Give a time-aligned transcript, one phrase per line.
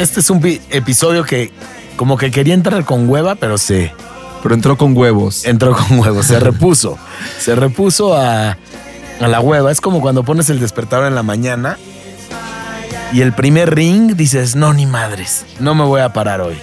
[0.00, 1.52] Este es un pi- episodio que
[1.96, 3.92] como que quería entrar con hueva, pero se
[4.42, 5.44] Pero entró con huevos.
[5.44, 6.96] entró con huevo, se repuso.
[7.38, 8.56] Se repuso a,
[9.20, 9.70] a la hueva.
[9.70, 11.76] Es como cuando pones el despertador en la mañana
[13.12, 16.56] y el primer ring dices, no, ni madres, no me voy a parar hoy.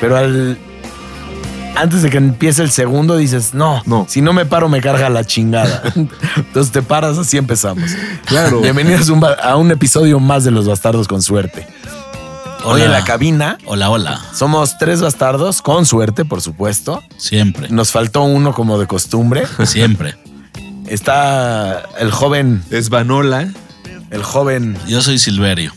[0.00, 0.58] Pero al...
[1.76, 4.04] Antes de que empiece el segundo dices, no, No.
[4.08, 5.82] si no me paro me carga la chingada.
[6.36, 7.90] Entonces te paras, así empezamos.
[8.26, 8.60] Claro.
[8.60, 11.66] Bienvenidos a un, ba- a un episodio más de Los Bastardos con Suerte.
[12.64, 12.84] Hoy Hola.
[12.84, 14.20] en la cabina Hola, hola.
[14.34, 17.02] somos tres bastardos, con suerte, por supuesto.
[17.16, 17.68] Siempre.
[17.70, 19.44] Nos faltó uno como de costumbre.
[19.64, 20.14] Siempre.
[20.86, 23.48] Está el joven, Es Vanola.
[24.10, 25.72] el joven Yo soy Silverio.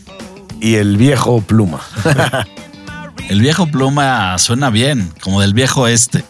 [0.60, 1.80] y el viejo pluma.
[3.30, 6.22] El viejo pluma suena bien, como del viejo este.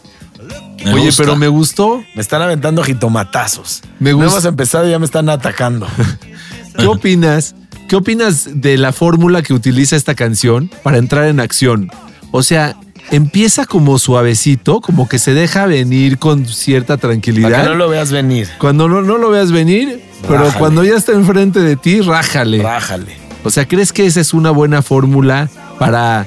[0.84, 1.24] Me Oye, gusta.
[1.24, 2.04] pero me gustó.
[2.14, 3.82] Me están aventando jitomatazos.
[3.98, 4.30] Me No gusta.
[4.32, 5.88] hemos empezado y ya me están atacando.
[6.78, 7.56] ¿Qué opinas?
[7.88, 11.90] ¿Qué opinas de la fórmula que utiliza esta canción para entrar en acción?
[12.30, 12.76] O sea,
[13.10, 17.62] empieza como suavecito, como que se deja venir con cierta Para tranquilidad.
[17.62, 18.48] que no lo veas venir.
[18.58, 22.62] Cuando no, no lo veas venir, pero cuando ya está enfrente de ti, rájale.
[22.62, 23.16] Rájale.
[23.44, 26.26] O sea, ¿crees que esa es una buena fórmula para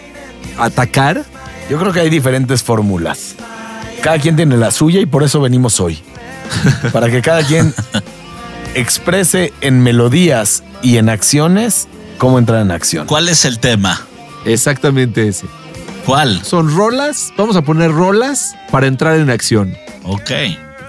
[0.59, 1.25] atacar?
[1.69, 3.35] Yo creo que hay diferentes fórmulas.
[4.01, 5.99] Cada quien tiene la suya y por eso venimos hoy.
[6.93, 7.73] Para que cada quien
[8.75, 13.07] exprese en melodías y en acciones cómo entrar en acción.
[13.07, 14.01] ¿Cuál es el tema?
[14.45, 15.45] Exactamente ese.
[16.05, 16.43] ¿Cuál?
[16.43, 19.75] Son rolas, vamos a poner rolas para entrar en acción.
[20.03, 20.31] Ok.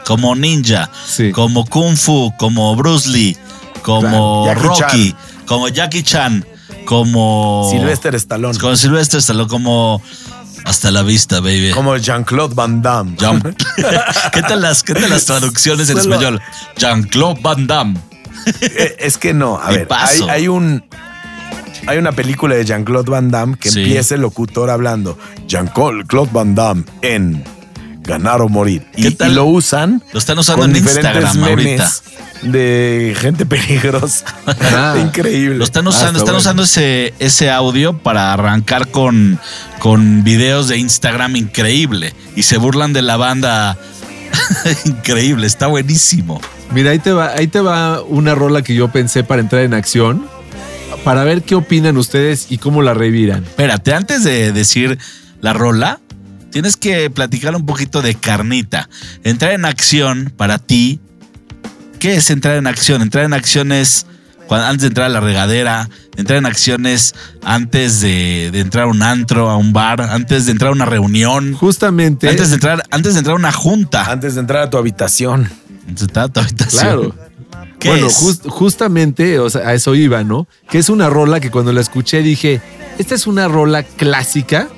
[0.06, 1.32] Como ninja, Sí.
[1.32, 3.36] como Kung Fu, como Bruce Lee,
[3.82, 5.14] como Rocky,
[5.46, 6.46] como Jackie Chan,
[6.86, 7.68] como.
[7.70, 8.58] Sylvester Stallone.
[8.58, 10.00] Como Silvestre Stallone, como.
[10.64, 11.70] Hasta la vista, baby.
[11.72, 13.16] Como Jean-Claude Van Damme.
[13.18, 13.46] Jump.
[14.32, 16.42] ¿Qué tal las, qué tal las traducciones en Solo- español?
[16.76, 17.98] Jean-Claude Van Damme.
[18.60, 19.88] Eh, Es que no, a ver,
[20.28, 20.84] hay, un
[21.86, 23.80] hay una película de Jean-Claude Van Damme que Sí.
[23.80, 27.44] empieza el locutor hablando Jean-Claude Van Damme en
[28.02, 28.86] Ganar o Morir.
[28.96, 31.70] Y, lo usan Lo están usando con en diferentes Instagram ahorita.
[31.70, 32.02] memes
[32.42, 34.24] de gente peligrosa.
[34.46, 34.96] Ah.
[35.00, 35.56] Increíble.
[35.58, 36.38] Lo están Ah, usando, está están bueno.
[36.38, 39.38] usando ese, ese audio para arrancar con,
[39.80, 42.14] con videos de Instagram increíble.
[42.36, 43.76] Y se burlan de la banda
[44.86, 46.40] increíble, está buenísimo.
[46.72, 49.74] Mira, ahí te va, ahí te va una rola que yo pensé para entrar en
[49.74, 50.26] acción,
[51.04, 53.42] para ver qué opinan ustedes y cómo la reviran.
[53.44, 54.98] Espérate, antes de decir
[55.40, 56.00] la rola,
[56.50, 58.88] tienes que platicar un poquito de carnita.
[59.24, 61.00] Entrar en acción para ti.
[61.98, 63.02] ¿Qué es entrar en acción?
[63.02, 64.06] Entrar en acción es
[64.46, 68.86] cuando- antes de entrar a la regadera, entrar en acciones antes de, de entrar a
[68.88, 72.82] un antro, a un bar, antes de entrar a una reunión, Justamente, antes de entrar,
[72.90, 74.04] antes de entrar a una junta.
[74.10, 75.50] Antes de entrar a tu habitación.
[76.70, 77.14] Claro.
[77.78, 78.08] ¿Qué bueno,
[78.48, 80.48] justamente, o sea, a eso iba, ¿no?
[80.68, 82.60] Que es una rola que cuando la escuché dije,
[82.98, 84.68] esta es una rola clásica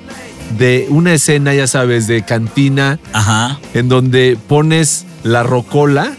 [0.57, 3.59] de una escena, ya sabes, de cantina, Ajá.
[3.73, 6.11] en donde pones la rocola.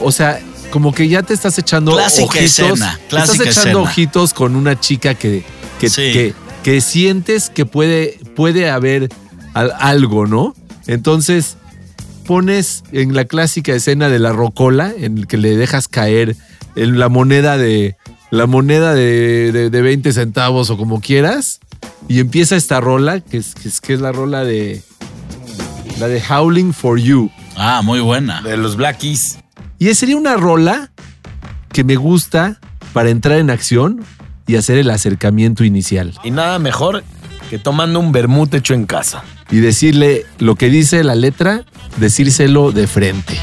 [0.00, 0.40] O sea,
[0.70, 2.44] como que ya te estás echando Clásica ojitos.
[2.58, 3.78] escena, estás echando escena.
[3.78, 5.44] ojitos con una chica que,
[5.78, 6.12] que, Sí.
[6.12, 6.34] que,
[6.64, 9.08] que sientes que puede, puede haber
[9.54, 10.56] al- algo, ¿no?
[10.88, 11.56] Entonces
[12.22, 16.36] pones en la clásica escena de la rocola, en el que le dejas caer
[16.76, 17.96] en la moneda de
[18.30, 21.60] la moneda de, de- de 20 centavos o como quieras,
[22.08, 24.82] y empieza esta rola, que es, que es, que es la rola de
[26.00, 27.30] la de Howling for You.
[27.56, 28.40] Ah, muy buena.
[28.42, 29.38] De los Black Keys.
[29.78, 30.90] Y sería una rola
[31.72, 32.58] que me gusta
[32.92, 34.02] para entrar en acción
[34.46, 36.14] y hacer el acercamiento inicial.
[36.24, 37.04] Y nada mejor
[37.50, 39.22] que tomando un vermut hecho en casa.
[39.50, 41.64] Y decirle lo que dice la letra,
[41.96, 43.40] decírselo de frente.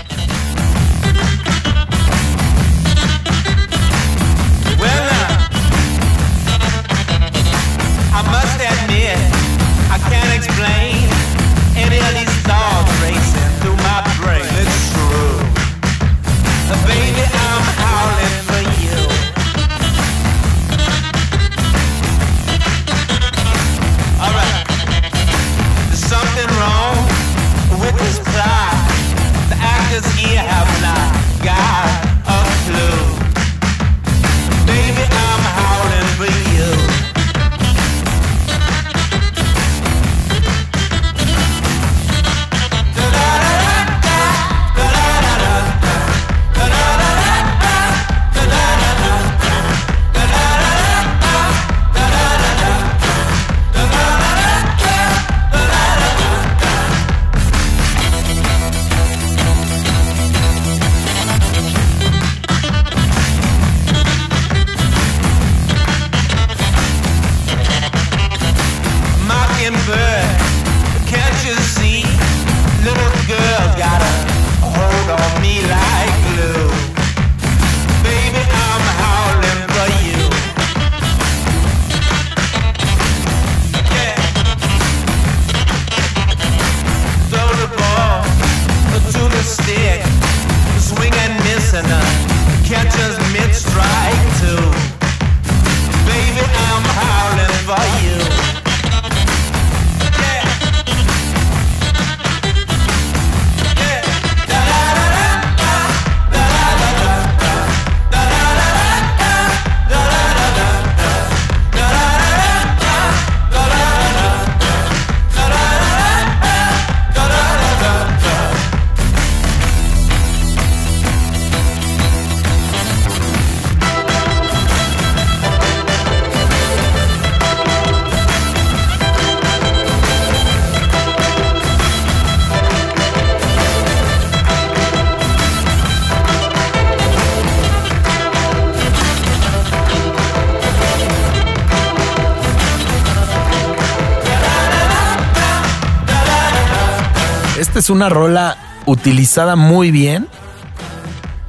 [147.89, 148.55] Es una rola
[148.85, 150.27] utilizada muy bien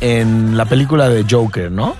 [0.00, 1.94] en la película de Joker, ¿no?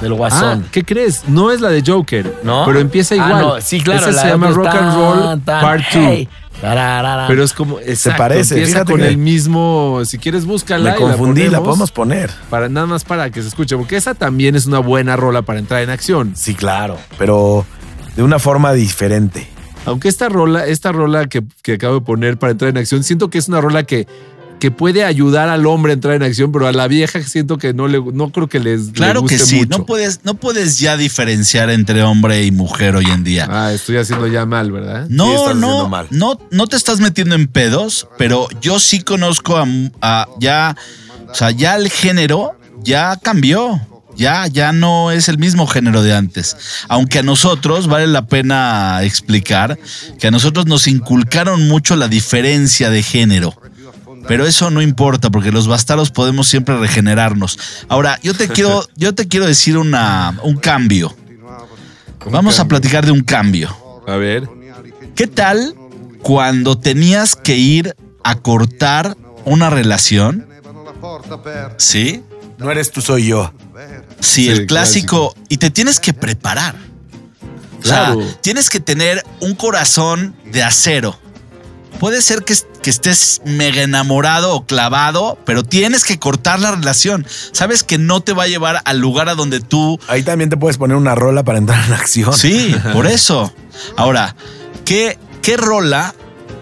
[0.00, 0.66] Del Ah, Guasón.
[0.70, 1.24] ¿qué crees?
[1.26, 2.64] No es la de Joker, ¿No?
[2.64, 3.42] Pero empieza Ah, igual.
[3.42, 4.00] no, sí, claro.
[4.02, 5.88] Esa la se llama Rock and Roll tan, Part 2.
[5.94, 6.28] hey,
[6.60, 7.26] tararara.
[7.26, 10.96] Pero es como, exacto, parece, empieza fíjate con que- el mismo, si quieres búscala Me
[10.96, 12.30] y confundí, la, ponemos podemos poner.
[12.50, 15.58] para nada más para que se escuche, porque esa también es una buena rola para
[15.58, 16.34] entrar en acción.
[16.36, 17.66] Sí, claro, pero
[18.14, 19.48] de una forma diferente.
[19.84, 23.30] Aunque esta rola, esta rola que, que acabo de poner para entrar en acción, siento
[23.30, 24.06] que es una rola que,
[24.60, 27.74] que puede ayudar al hombre a entrar en acción, pero a la vieja siento que
[27.74, 29.78] no le, no creo que les le Claro que guste sí, mucho.
[29.78, 33.48] no puedes, no puedes ya diferenciar entre hombre y mujer hoy en día.
[33.50, 35.06] Ah, estoy haciendo ya mal, ¿verdad?
[35.08, 36.06] Sí, No, no, mal.
[36.10, 39.66] no, no te estás metiendo en pedos, pero yo sí conozco a,
[40.00, 40.76] a ya,
[41.28, 42.52] o sea, ya el género
[42.84, 43.80] ya cambió.
[44.22, 46.56] Ya, ya no es el mismo género de antes.
[46.86, 49.76] Aunque a nosotros vale la pena explicar
[50.20, 53.52] que a nosotros nos inculcaron mucho la diferencia de género.
[54.28, 57.58] Pero eso no importa, porque los bastardos podemos siempre regenerarnos.
[57.88, 61.12] Ahora, yo te quiero, yo te quiero decir una, un cambio.
[62.30, 63.76] Vamos a platicar de un cambio.
[64.06, 64.48] A ver.
[65.16, 65.74] ¿Qué tal
[66.22, 70.46] cuando tenías que ir a cortar una relación?
[71.78, 72.22] ¿Sí?
[72.58, 73.52] No eres tú, soy yo.
[74.22, 75.34] Sí, Sí, el clásico.
[75.48, 76.74] Y te tienes que preparar.
[77.82, 81.18] O sea, tienes que tener un corazón de acero.
[81.98, 87.26] Puede ser que, que estés mega enamorado o clavado, pero tienes que cortar la relación.
[87.52, 90.56] Sabes que no te va a llevar al lugar a donde tú Ahí también te
[90.56, 92.32] puedes poner una rola para entrar en acción.
[92.32, 93.52] Sí, por eso.
[93.96, 94.34] Ahora,
[94.84, 96.14] ¿qué, qué rola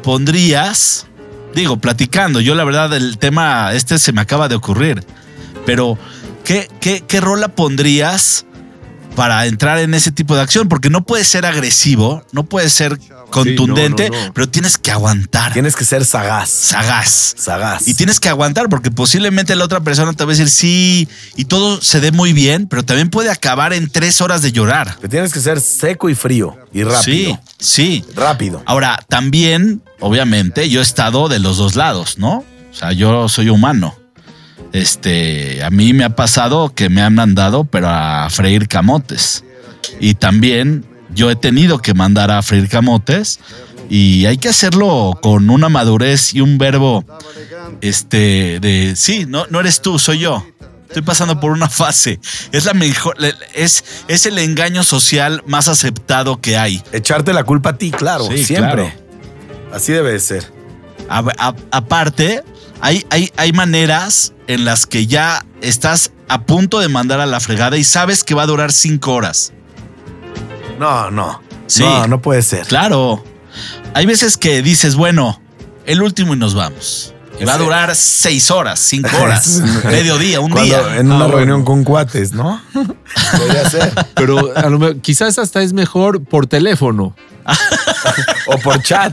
[0.02, 1.06] pondrías?
[1.54, 5.04] Digo, platicando, yo la verdad el tema este se me acaba de ocurrir,
[5.66, 5.98] pero
[6.44, 8.46] ¿qué, qué, qué rola pondrías
[9.16, 10.68] para entrar en ese tipo de acción?
[10.68, 12.98] Porque no puede ser agresivo, no puede ser
[13.30, 14.32] contundente, no, no.
[14.32, 16.48] pero tienes que aguantar, Tienes que ser sagaz.
[16.50, 17.34] sagaz.
[17.36, 17.86] Sagaz.
[17.86, 21.44] Y tienes que aguantar porque posiblemente la otra persona te va a decir sí y
[21.44, 24.96] todo se dé muy bien, pero también puede acabar en tres horas de llorar.
[25.00, 27.02] Que tienes que ser seco y frío y rápido.
[27.02, 28.04] Sí, sí.
[28.16, 28.62] Rápido.
[28.66, 32.44] Ahora, también, obviamente, yo he estado de los dos lados, ¿no?
[32.70, 33.96] O sea, yo soy humano.
[34.72, 39.44] Este, a mí me ha pasado que me han mandado, pero a freír camotes.
[39.98, 43.40] Y también yo he tenido que mandar a freír camotes.
[43.88, 47.04] Y hay que hacerlo con una madurez y un verbo,
[47.80, 50.46] este, de, sí, no, no eres tú, soy yo.
[50.86, 52.18] Estoy pasando por una fase.
[52.52, 53.16] Es la mejor,
[53.54, 56.82] es, es el engaño social más aceptado que hay.
[56.92, 58.96] Echarte la culpa a ti, claro, Sí, siempre.
[59.72, 60.44] Así debe de ser.
[61.08, 62.42] A- a- aparte,
[62.80, 67.40] hay, hay, hay maneras en las que ya estás a punto de mandar a la
[67.40, 69.52] fregada y sabes que va a durar cinco horas.
[70.78, 71.40] No, no.
[71.66, 71.82] Sí.
[71.82, 72.66] No, no puede ser.
[72.66, 73.24] Claro.
[73.94, 75.40] Hay veces que dices, bueno,
[75.86, 77.14] el último y nos vamos.
[77.40, 80.96] Y va a durar seis horas, cinco horas, mediodía, un Cuando- día.
[80.98, 81.36] En una Ah, bueno.
[81.36, 82.60] reunión con cuates, ¿no?
[83.36, 83.92] Podría ser.
[84.14, 87.14] Pero a lo mejor- quizás hasta es mejor por teléfono.
[88.46, 89.12] O por chat.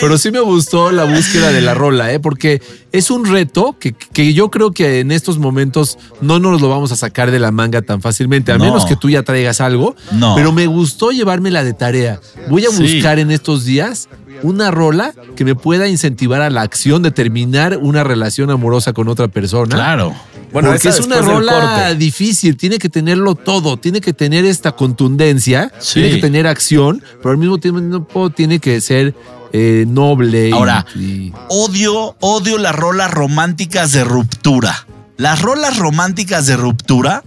[0.00, 2.20] Pero sí me gustó la búsqueda de la rola, ¿eh?
[2.20, 2.62] porque
[2.92, 6.92] es un reto que, que yo creo que en estos momentos no nos lo vamos
[6.92, 8.64] a sacar de la manga tan fácilmente, a No.
[8.64, 9.96] menos que tú ya traigas algo.
[10.12, 10.34] No.
[10.36, 12.20] Pero me gustó llevármela de tarea.
[12.48, 12.82] Voy a Sí.
[12.82, 14.08] buscar en estos días
[14.42, 19.08] una rola que me pueda incentivar a la acción de terminar una relación amorosa con
[19.08, 19.74] otra persona.
[19.74, 20.14] Claro.
[20.52, 25.72] Bueno, porque es una rola difícil, tiene que tenerlo todo, tiene que tener esta contundencia,
[25.78, 25.94] Sí.
[25.94, 29.14] tiene que tener acción, pero al mismo tiempo tiene que ser
[29.54, 30.50] eh, noble.
[30.52, 34.86] Ahora, y- Odio, odio las rolas románticas de ruptura.
[35.18, 37.22] Las rolas románticas de ruptura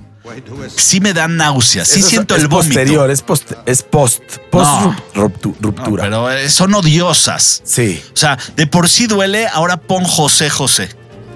[0.76, 2.68] sí me dan náuseas, sí Eso siento es el vómito.
[2.74, 4.96] posterior, es post, es post, post No.
[5.14, 6.04] ruptu- No, ruptura.
[6.04, 7.62] pero eh, son odiosas.
[7.64, 8.02] Sí.
[8.14, 10.90] O sea, de por sí duele, ahora pon José José.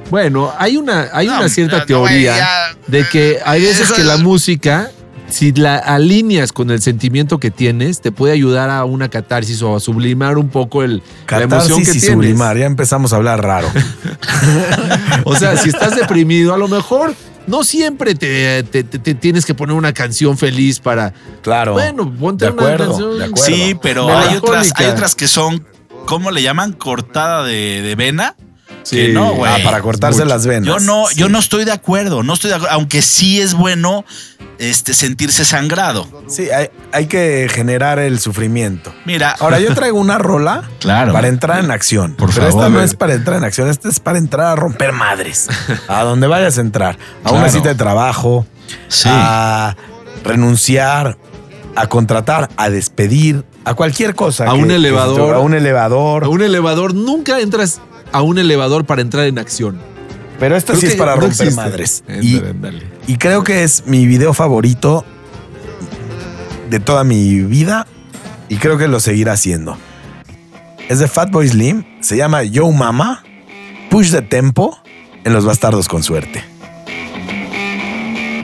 [0.09, 2.75] Bueno, hay una, hay No, una cierta no, teoría ya.
[2.87, 4.89] de que hay veces que es- la música,
[5.29, 9.75] si la alineas con el sentimiento que tienes, te puede ayudar a una catarsis o
[9.75, 12.11] a sublimar un poco el, la emoción que y tienes.
[12.11, 13.69] sublimar, ya empezamos a hablar raro.
[15.25, 17.13] O sea, si estás deprimido, a lo mejor
[17.47, 21.13] no siempre te, te- te- te tienes que poner una canción feliz para.
[21.41, 21.73] Claro.
[21.73, 23.17] Bueno, ponte de una canción.
[23.19, 23.43] de acuerdo.
[23.45, 25.65] Sí, pero hay otras, hay otras que son,
[26.05, 26.73] ¿cómo le llaman?
[26.73, 28.35] Cortada de, de vena.
[28.83, 28.95] Sí.
[28.95, 29.51] Que no, güey.
[29.51, 30.29] Ah, para cortarse Mucho.
[30.33, 30.65] las venas.
[30.67, 31.15] Yo no, Sí.
[31.19, 34.05] yo no estoy de acuerdo, no estoy de acuerdo, aunque sí es bueno
[34.57, 36.07] este, sentirse sangrado.
[36.27, 38.93] Sí, hay, hay que generar el sufrimiento.
[39.05, 41.13] Mira, Ahora, yo traigo una rola Claro.
[41.13, 42.15] para entrar en acción.
[42.15, 42.63] Por pero favor.
[42.65, 45.47] esta no es para entrar en acción, esta es para entrar a romper madres.
[45.87, 46.97] A donde vayas a entrar.
[47.23, 47.53] A una Claro.
[47.53, 48.45] cita de trabajo,
[48.87, 49.07] Sí.
[49.11, 49.75] a
[50.23, 51.17] renunciar,
[51.75, 54.45] a contratar, a despedir, a cualquier cosa.
[54.47, 55.35] A un elevador.
[55.35, 56.23] a un elevador.
[56.25, 59.77] A un elevador, nunca entras a un elevador para entrar en acción.
[60.39, 61.55] Pero esta Creo sí es para no romper existe.
[61.55, 62.03] madres.
[62.07, 65.03] Ándale, Y, y creo que es mi video favorito
[66.69, 67.87] de toda mi vida
[68.47, 69.77] y creo que lo seguirá haciendo.
[70.87, 73.23] Es de Fatboy Slim, se llama Yo Mama,
[73.91, 74.77] Push the Tempo
[75.23, 76.43] en Los Bastardos con Suerte.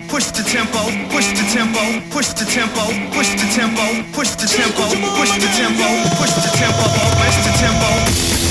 [0.09, 0.79] Push the tempo,
[1.11, 1.79] push the tempo,
[2.13, 2.81] push the tempo,
[3.13, 3.81] push the tempo,
[4.13, 4.83] push the tempo,
[5.17, 5.83] push the tempo,
[6.17, 6.83] push the tempo,
[7.17, 8.44] push the tempo.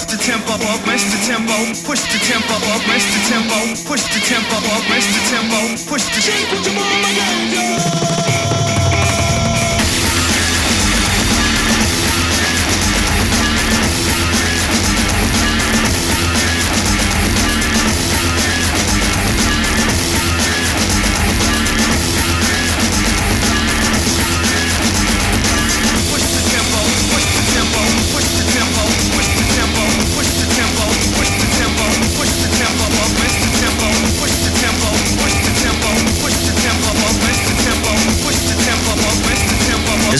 [0.00, 1.52] push the tempo up, rest the tempo,
[1.84, 6.04] push the tempo up, rest the tempo, push the tempo up, rest the tempo, push
[6.04, 8.69] the tempo, with your mama.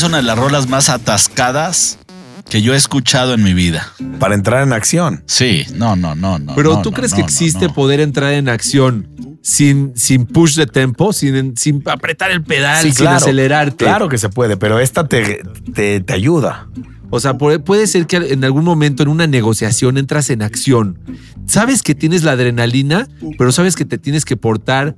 [0.00, 1.98] Es una de las rolas más atascadas
[2.48, 3.92] que yo he escuchado en mi vida.
[4.18, 5.22] Para entrar en acción.
[5.26, 6.54] Sí, no, no, no, no.
[6.54, 7.74] Pero no, ¿tú no, crees no, que existe no.
[7.74, 13.08] poder entrar en acción sin, sin push de tempo, sin, sin apretar el pedal, sin
[13.08, 13.84] acelerarte?
[13.84, 15.42] Claro que se puede, pero esta te,
[15.74, 16.66] te, te ayuda.
[17.10, 20.98] O sea, puede, ser que en algún momento en una negociación entras en acción.
[21.46, 24.94] Sabes que tienes la adrenalina, pero sabes que te tienes que portar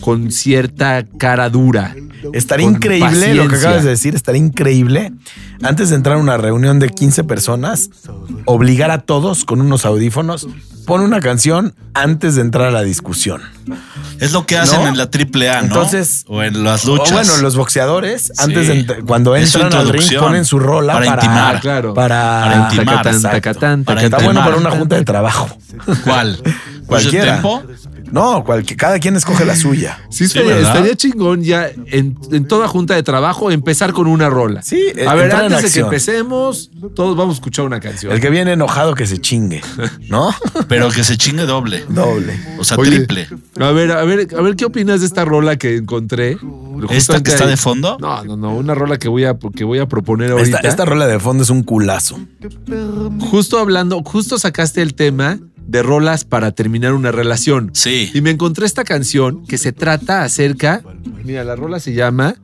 [0.00, 1.96] con cierta cara dura.
[2.32, 5.12] Estaría increíble lo que acabas de decir, estaría increíble.
[5.62, 7.90] Antes de entrar a una reunión de 15 personas,
[8.44, 10.46] obligar a todos con unos audífonos
[10.86, 13.42] pone una canción antes de entrar a la discusión.
[14.20, 14.88] Es lo que hacen ¿No?
[14.88, 15.66] en la AAA, ¿no?
[15.66, 17.10] Entonces- o en las luchas.
[17.10, 21.22] O bueno, los boxeadores, antes de cuando entran al ring, ponen su rola Para para,
[21.22, 21.94] intimar, claro.
[21.94, 23.36] Para, Para intimar, Tacatán, exacto.
[23.36, 25.48] tacatán, Para Está bueno para una junta de trabajo.
[26.04, 26.40] ¿Cuál?
[26.86, 27.40] Cualquiera.
[27.40, 27.91] ¿Mucho tiempo?
[28.12, 29.98] No, cualque- cada quien escoge la suya.
[30.12, 30.72] Sí, estaría, ¿verdad?
[30.76, 34.62] estaría chingón ya en, en toda junta de trabajo empezar con una rola.
[34.62, 38.12] Sí, eh, A ver, antes de que empecemos, todos vamos a escuchar una canción.
[38.12, 39.62] El que viene enojado que se chingue,
[40.08, 40.30] ¿no?
[40.68, 41.84] Pero que se chingue doble.
[41.88, 42.38] Doble.
[42.58, 43.26] O sea, Oye, triple.
[43.58, 46.36] A ver, a ver, a ver qué opinas de esta rola que encontré.
[46.90, 47.96] ¿Esta que está ahí- de fondo?
[48.00, 50.56] No, no, no, una rola que voy a, que voy a proponer ahorita.
[50.58, 52.18] Esta, esta rola de fondo es un culazo.
[53.30, 57.70] Justo hablando, justo sacaste el tema de rolas para terminar una relación.
[57.74, 58.10] Sí.
[58.14, 60.82] Y me encontré esta canción que se trata acerca.
[61.24, 62.34] Mira, la rola se llama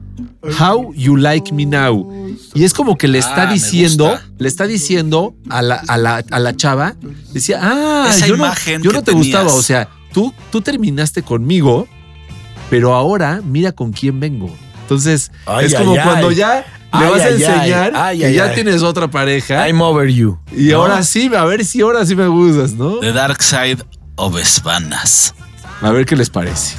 [0.61, 2.29] How You Like Me Now.
[2.55, 6.25] Y es como que le está Ah, diciendo, le está diciendo a la, a la,
[6.31, 6.95] a la chava,
[7.33, 9.27] decía, ah, Esa yo no, imagen yo no te tenías.
[9.27, 9.53] gustaba.
[9.53, 11.87] O sea, tú, tú terminaste conmigo,
[12.71, 14.51] pero ahora mira con quién vengo.
[14.83, 16.01] Entonces, Ay, es como ay.
[16.03, 17.33] cuando ya le Ay, vas a ay.
[17.35, 18.55] enseñar Ay, que ay, ya ay.
[18.55, 19.69] tienes otra pareja.
[19.69, 20.39] I'm over you.
[20.57, 20.79] y ¿no?
[20.83, 22.99] ahora sí, a ver si ahora sí me gustas, ¿no?
[23.01, 23.79] The Dark Side
[24.17, 25.35] of Spanas.
[25.83, 26.77] A ver qué les parece.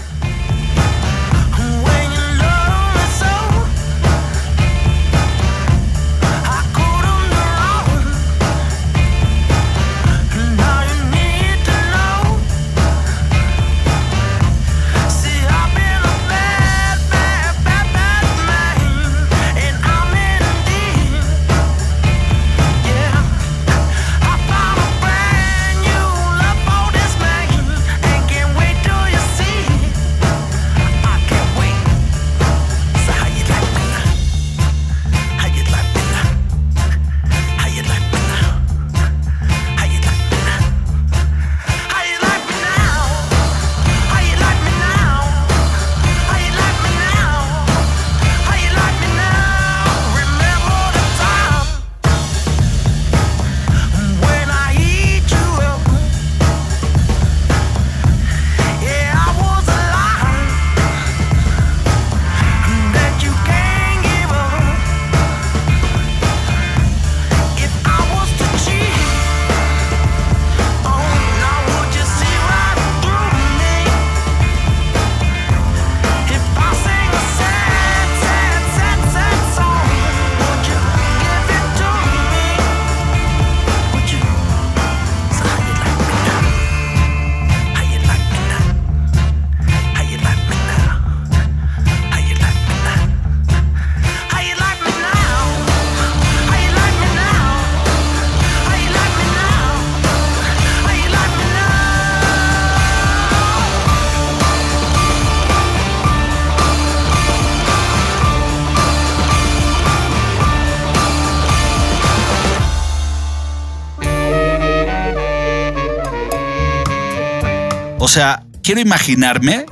[117.99, 119.65] O sea, quiero imaginarme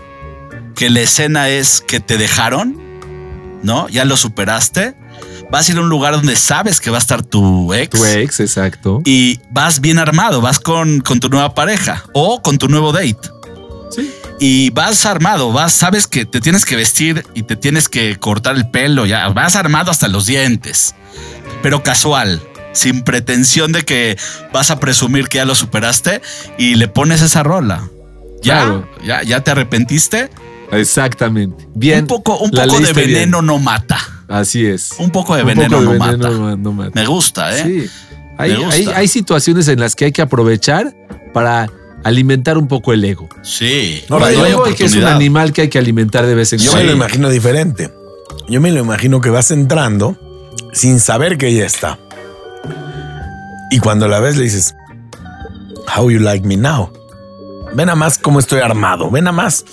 [0.76, 2.78] que la escena es que te dejaron,
[3.64, 3.88] ¿no?
[3.90, 4.96] Ya lo superaste.
[5.50, 7.98] Vas a ir a un lugar donde sabes que va a estar tu ex.
[7.98, 9.02] Tu ex, exacto.
[9.06, 13.30] Y vas bien armado, vas con, con tu nueva pareja o con tu nuevo date.
[13.96, 14.14] Sí.
[14.40, 18.58] Y vas armado, vas, sabes que te tienes que vestir y te tienes que cortar
[18.58, 20.94] el pelo, ya vas armado hasta los dientes,
[21.64, 22.42] pero casual,
[22.74, 24.18] sin pretensión de que
[24.54, 26.22] vas a presumir que ya lo superaste
[26.60, 27.90] y le pones esa rola.
[28.48, 28.90] Ya, Claro.
[29.06, 30.30] ya, ya te arrepentiste.
[30.72, 31.68] Exactamente.
[31.76, 32.02] Bien.
[32.02, 32.96] un poco, un poco de bien.
[32.96, 33.98] veneno no mata.
[34.28, 34.92] Así es.
[35.00, 36.30] Un poco de Un veneno poco de no veneno mata.
[36.38, 36.92] no- no mata.
[36.94, 37.64] Me gusta, ¿eh?
[37.64, 37.90] Sí.
[38.38, 38.76] Hay, Me gusta.
[38.76, 40.94] hay- hay situaciones en las que hay que aprovechar
[41.34, 41.70] para
[42.04, 43.30] alimentar un poco el ego.
[43.44, 44.04] Sí.
[44.10, 46.60] No, el ego es que es un animal que hay que alimentar de vez en
[46.60, 46.84] Yo cuando.
[46.86, 47.92] me lo imagino diferente.
[48.50, 50.18] Yo me lo imagino que vas entrando
[50.74, 51.98] sin saber que ella está.
[53.72, 54.76] Y cuando la ves le dices,
[55.96, 56.92] How you like me now?
[57.74, 59.10] Ven a más cómo estoy armado.
[59.12, 59.66] Ven a más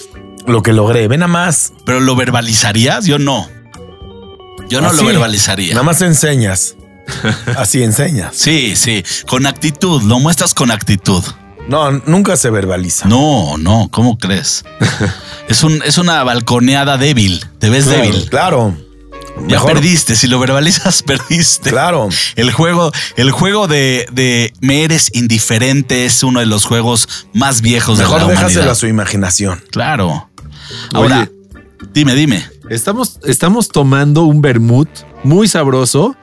[0.46, 1.08] lo que logré.
[1.08, 1.72] Ven a más.
[1.84, 3.48] Pero lo verbalizarías, yo no.
[4.68, 5.74] Yo no lo verbalizaría.
[5.74, 6.76] Nada más enseñas.
[7.56, 8.34] Así enseñas.
[8.34, 11.22] Sí, sí, con actitud, lo muestras con actitud.
[11.68, 13.08] No, nunca se verbaliza.
[13.08, 14.64] No, no, ¿cómo crees?
[15.48, 18.30] es, un, es una balconeada débil, te ves Claro, débil.
[18.30, 18.76] Claro.
[19.36, 21.70] Ya Mejor- perdiste, si lo verbalizas, perdiste.
[21.70, 22.08] Claro.
[22.36, 27.60] El juego, el juego de, de me eres indiferente es uno de los juegos más
[27.60, 28.70] viejos de Mejor la déjaselo humanidad.
[28.72, 29.62] a su imaginación.
[29.70, 30.30] Claro.
[30.92, 31.30] Ahora, Oye.
[31.92, 32.44] dime, dime.
[32.70, 34.88] Estamos, estamos tomando un vermut
[35.24, 36.16] muy sabroso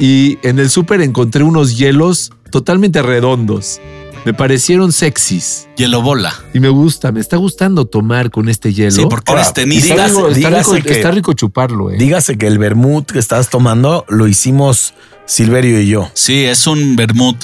[0.00, 3.80] y en el súper encontré unos hielos totalmente redondos.
[4.26, 5.68] Me parecieron sexys.
[5.76, 6.34] Hielo bola.
[6.52, 8.90] Y me gusta, me está gustando tomar con este hielo.
[8.90, 9.94] Sí, porque Ahora, eres tenista.
[9.94, 11.96] está, rico, está dígase rico- que- está rico chuparlo, eh.
[11.96, 14.92] Dígase que el vermut que estás tomando lo hicimos
[15.26, 16.10] Silverio y yo.
[16.14, 17.36] Sí, es un vermut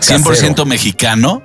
[0.00, 1.42] 100% mexicano.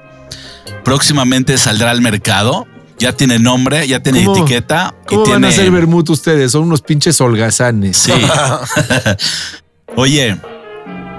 [0.83, 2.65] Próximamente saldrá al mercado.
[2.97, 4.95] Ya tiene nombre, ya tiene ¿Cómo- etiqueta.
[5.05, 5.47] ¿Cómo y van tiene...
[5.47, 6.53] a hacer vermut ustedes?
[6.53, 7.97] Son unos pinches holgazanes.
[7.97, 8.13] Sí.
[9.95, 10.37] Oye,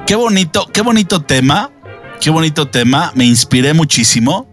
[0.06, 1.70] qué bonito, qué bonito tema.
[2.20, 3.12] Qué bonito tema.
[3.14, 4.48] Me inspiré muchísimo.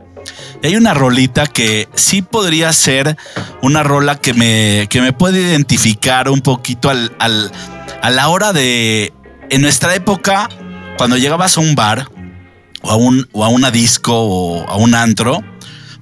[0.63, 3.17] Hay una rolita que sí podría ser
[3.61, 7.51] una rola que me, que me puede identificar un poquito al, al-
[8.01, 9.13] a la hora de.
[9.49, 10.49] En nuestra época,
[10.97, 12.07] cuando llegabas a un bar
[12.81, 15.43] o a, un, o a una disco o a un antro,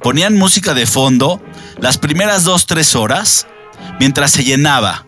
[0.01, 1.41] ponían música de fondo
[1.79, 3.47] las primeras dos, tres horas
[3.99, 5.05] mientras se llenaba.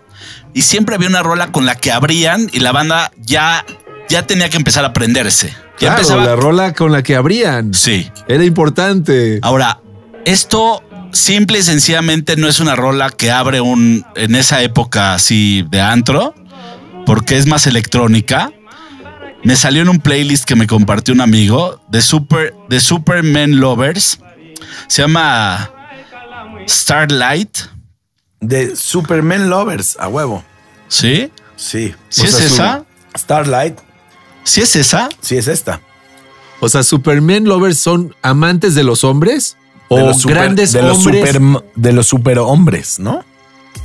[0.56, 3.66] Y siempre había una rola con la que abrían y la banda ya,
[4.14, 5.50] ya tenía que empezar a aprenderse.
[5.50, 6.24] Ya Claro, empezaba.
[6.24, 7.74] la rola con la que abrían.
[7.74, 8.12] Sí.
[8.28, 9.40] Era importante.
[9.42, 9.80] Ahora,
[10.26, 15.66] esto simple y sencillamente no es una rola que abre un en esa época así
[15.72, 16.36] de antro,
[17.08, 18.52] porque es más electrónica.
[19.44, 24.20] Me salió en un playlist que me compartió un amigo de Super de Superman Lovers.
[24.88, 25.72] Se llama
[26.68, 27.58] Starlight,
[28.40, 30.44] De Superman Lovers, a huevo.
[30.88, 31.32] ¿sí?
[31.56, 31.94] Sí.
[32.10, 32.86] ¿Sí O es sea, esa?
[33.18, 33.78] Starlight,
[34.44, 35.10] ¿Sí es esa?
[35.22, 35.82] sí es esta.
[36.60, 39.58] O sea, Superman lovers son amantes de los hombres
[39.90, 41.32] o De los super- grandes de los hombres.
[41.34, 43.24] super- de los superhombres, ¿no?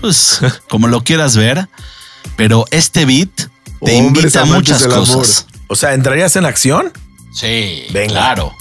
[0.00, 1.68] Pues como lo quieras ver,
[2.36, 3.30] pero este beat
[3.84, 5.46] te Hombres invita a muchas cosas.
[5.68, 6.92] O sea, ¿entrarías en acción?
[7.32, 8.12] Sí, Venga.
[8.12, 8.52] claro.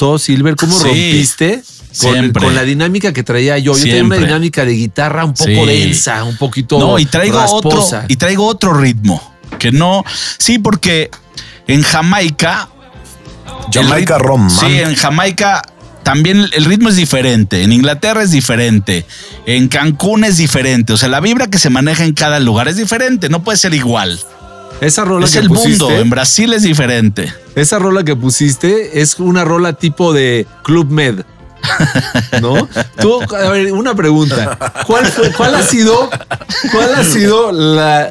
[0.00, 0.84] Gustó, Silver, cómo Sí.
[0.84, 1.62] rompiste
[2.00, 2.42] con, Siempre.
[2.42, 3.76] con la dinámica que traía yo.
[3.76, 5.66] Yo tenía una dinámica de guitarra un poco Sí.
[5.66, 9.20] densa, un poquito No, y traigo otro y traigo otro ritmo
[9.58, 10.04] que no,
[10.38, 11.10] sí, porque
[11.66, 12.68] en Jamaica
[13.72, 15.62] Jamaica Rom, Sí, en Jamaica
[16.02, 19.04] también el ritmo es diferente, en Inglaterra es diferente,
[19.46, 22.76] en Cancún es diferente, o sea, la vibra que se maneja en cada lugar es
[22.76, 24.18] diferente, no puede ser igual.
[24.80, 27.32] Esa rola Es que el pusiste, mundo, en Brasil es diferente.
[27.54, 31.24] esa rola que pusiste es una rola tipo de Club Med.
[32.40, 32.66] ¿No?
[33.00, 34.58] Tú, a ver, una pregunta.
[34.86, 36.08] ¿Cuál, fue- cuál ha sido,
[36.72, 38.10] cuál ha sido la,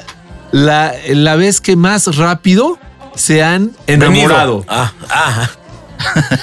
[0.52, 2.78] la, la vez que más rápido
[3.16, 4.64] se han enamorado?
[4.68, 5.50] Ah, ah.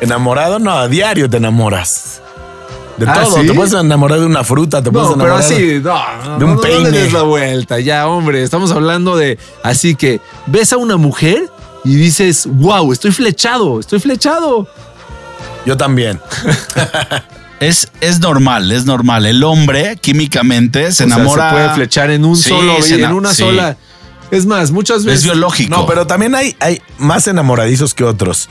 [0.00, 2.20] enamorado, no, a diario te enamoras.
[3.06, 3.40] De ¿Ah, todo.
[3.40, 3.46] sí?
[3.46, 6.44] Te puedes enamorar de una fruta, te puedes No, pero enamorar así, no, no, de
[6.44, 6.90] un no, no peine.
[6.90, 8.42] le des la vuelta, ya, hombre.
[8.42, 9.38] Estamos hablando de.
[9.62, 11.50] Así que ves a una mujer
[11.84, 14.68] y dices, wow, estoy flechado, estoy flechado.
[15.66, 16.20] Yo también.
[17.60, 19.26] Es, es normal, es normal.
[19.26, 21.50] El hombre químicamente se O sea, enamora.
[21.50, 23.42] se puede flechar en un Sí, solo, en una sí.
[23.42, 23.76] sola.
[24.30, 25.20] Es más, muchas veces.
[25.20, 25.74] Es biológico.
[25.76, 28.48] No, pero también hay, hay más enamoradizos que otros.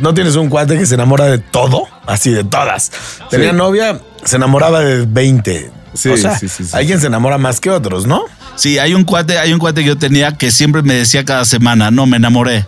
[0.00, 1.84] ¿No tienes un cuate que se enamora de todo?
[2.06, 2.90] Así, de todas.
[3.30, 3.56] Tenía Sí.
[3.56, 5.70] novia, se enamoraba de 20.
[5.94, 6.70] Sí, o sea, sí, sí, sí.
[6.74, 8.24] hay quien se enamora más que otros, ¿no?
[8.56, 11.44] Sí, hay un cuate, hay un cuate que yo tenía que siempre me decía cada
[11.44, 12.66] semana, no, me enamoré.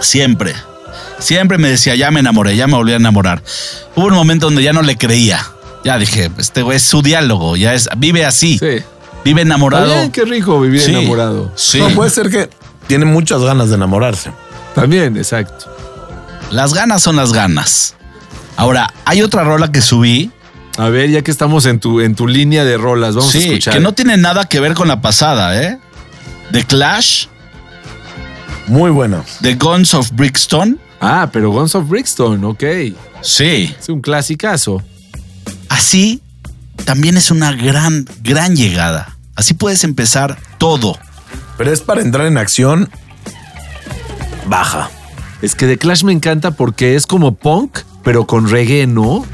[0.00, 0.54] Siempre.
[1.18, 3.42] Siempre me decía, ya me enamoré, ya me volví a enamorar.
[3.94, 5.46] Hubo un momento donde ya no le creía.
[5.84, 8.82] Ya dije, este güey es su diálogo, ya es, vive así, Sí.
[9.24, 9.86] Vive enamorado.
[9.94, 10.90] bien, qué rico vivir Sí.
[10.92, 11.52] enamorado.
[11.56, 11.78] Sí.
[11.78, 12.48] No, puede ser que
[12.86, 14.32] tiene muchas ganas de enamorarse.
[14.74, 15.66] También, exacto.
[16.50, 17.94] Las ganas son las ganas.
[18.56, 20.30] Ahora, hay otra rola que subí,
[20.78, 23.44] A ver, ya que estamos en tu, en tu línea de rolas, vamos a sí,
[23.48, 23.74] escuchar.
[23.74, 25.78] que no tiene nada que ver con la pasada, ¿eh?
[26.50, 27.26] The Clash,
[28.68, 29.22] Muy bueno.
[29.42, 30.78] The Guns of Brixton.
[31.00, 32.62] Ah, pero Guns of Brixton, ok.
[33.20, 34.82] Sí, Es un clasicazo.
[35.68, 36.22] así
[36.86, 39.11] también es una gran, gran llegada.
[39.34, 40.98] Así puedes empezar todo.
[41.58, 42.90] Pero es para entrar en acción
[44.46, 44.90] baja.
[45.40, 49.24] Es que The Clash me encanta porque es como punk, pero con reggae, ¿no?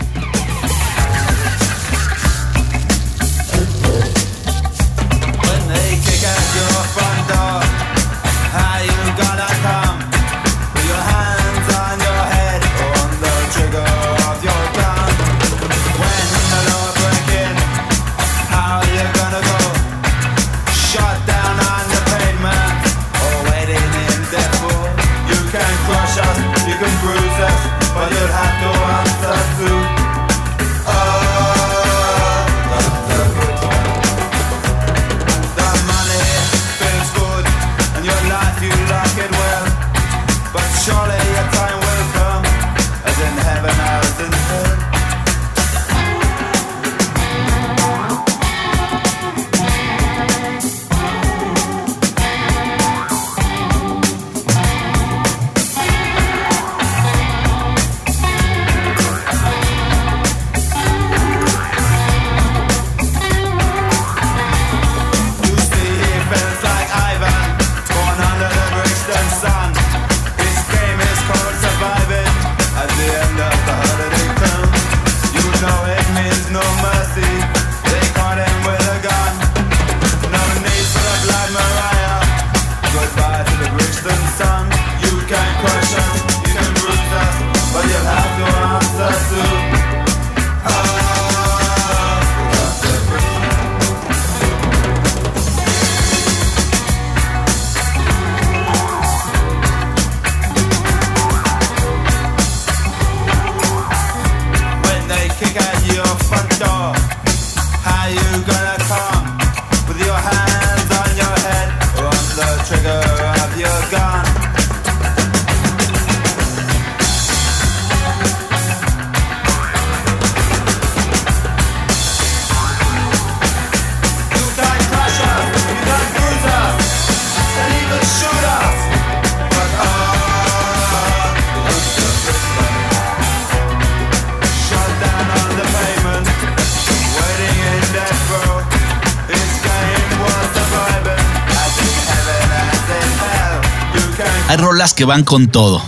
[144.49, 145.83] Hay rolas que van con todo.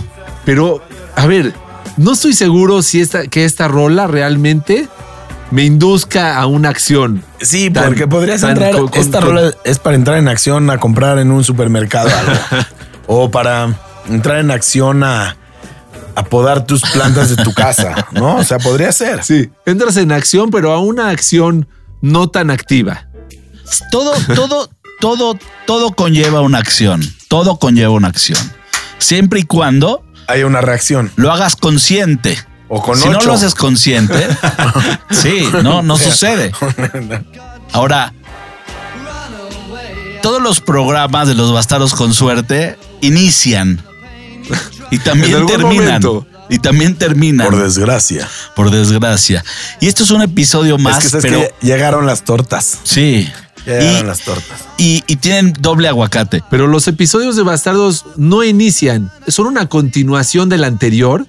[0.44, 0.82] Pero,
[1.16, 1.52] a ver,
[1.96, 4.88] no estoy seguro si esta, que esta rola realmente
[5.50, 7.24] me induzca a una acción.
[7.40, 8.72] Sí, Tan- porque podrías tan entrar.
[8.72, 12.08] con- con- esta con- rola es para entrar en acción a comprar en un supermercado
[12.16, 12.32] algo.
[13.06, 13.74] o para
[14.08, 15.36] entrar en acción a,
[16.14, 18.36] a podar tus plantas de tu casa, ¿no?
[18.36, 19.24] O sea, podría ser.
[19.24, 21.66] Sí, entras en acción, pero a una acción
[22.02, 23.08] no tan activa.
[23.90, 24.68] Todo, todo,
[25.00, 27.02] todo, todo conlleva una acción.
[27.30, 28.38] Todo conlleva una acción.
[28.98, 31.12] Siempre y cuando Hay una reacción.
[31.14, 32.36] lo hagas consciente.
[32.68, 34.26] O con si no lo haces consciente,
[35.10, 36.50] sí, no, no sucede.
[37.72, 38.12] Ahora,
[40.22, 43.80] todos los programas de los bastardos con suerte inician
[44.90, 46.02] y también terminan.
[46.02, 46.26] momento.
[46.48, 48.28] Y también terminan, Por por, desgracia.
[48.56, 49.44] desgracia.
[49.78, 51.54] Y esto es un episodio más, es que, ¿sabes pero qué?
[51.64, 52.78] llegaron las tortas.
[52.82, 53.30] sí.
[53.66, 54.64] Ya Y, las tortas.
[54.78, 56.42] y- y tienen doble aguacate.
[56.50, 61.26] Pero los episodios de Bastardos no inician, son una continuación del anterior.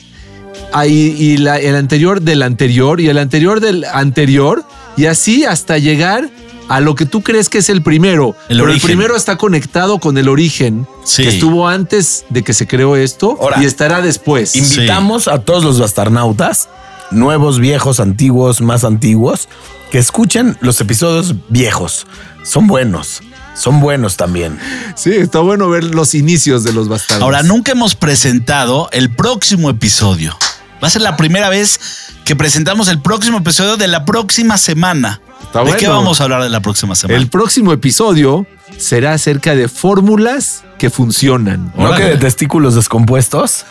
[0.74, 4.64] Ahí- y la- el anterior del anterior y el anterior del anterior
[4.98, 6.30] y así hasta llegar
[6.70, 8.36] a lo que tú crees que es el primero.
[8.48, 11.24] El Pero el primero está conectado con el origen Sí.
[11.24, 14.56] que estuvo antes de que se creó esto Ahora, y estará después.
[14.56, 16.70] Invitamos a todos los bastarnautas,
[17.12, 19.48] nuevos, viejos, antiguos, más antiguos,
[19.92, 22.08] que escuchen los episodios viejos.
[22.44, 23.22] Son buenos.
[23.54, 24.58] Son buenos también.
[24.96, 27.24] Sí, está bueno ver los inicios de los bastardos.
[27.24, 30.38] Ahora, nunca hemos presentado el próximo episodio.
[30.82, 31.80] Va a ser la primera vez
[32.26, 35.22] que presentamos el próximo episodio de la próxima semana.
[35.44, 37.20] Está ¿De qué vamos a hablar de la próxima semana?
[37.20, 38.48] El próximo episodio
[38.78, 41.74] será acerca de fórmulas que funcionan.
[41.76, 43.66] ¿No que de testículos descompuestos?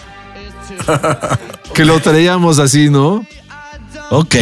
[1.74, 3.24] Que lo traíamos así, ¿no?
[4.11, 4.35] Ok.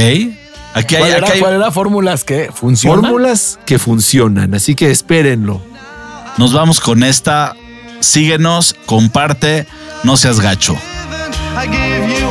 [0.75, 1.71] Aquí hay, ¿Cuál era, aquí hay- cuál era?
[1.71, 3.01] fórmulas que funcionan?
[3.01, 5.61] Fórmulas que funcionan, así que espérenlo.
[6.37, 7.55] Nos vamos con esta.
[8.01, 9.67] Síguenos, comparte,
[10.05, 10.75] no seas gacho.
[10.75, 12.28] I give you